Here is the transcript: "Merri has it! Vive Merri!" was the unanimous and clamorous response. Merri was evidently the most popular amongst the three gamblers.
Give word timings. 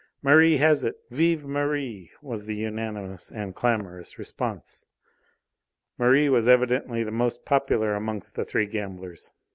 "Merri 0.23 0.57
has 0.57 0.83
it! 0.83 0.97
Vive 1.11 1.45
Merri!" 1.45 2.09
was 2.23 2.45
the 2.45 2.55
unanimous 2.55 3.31
and 3.31 3.53
clamorous 3.53 4.17
response. 4.17 4.87
Merri 5.99 6.27
was 6.27 6.47
evidently 6.47 7.03
the 7.03 7.11
most 7.11 7.45
popular 7.45 7.93
amongst 7.93 8.33
the 8.33 8.43
three 8.43 8.65
gamblers. 8.65 9.29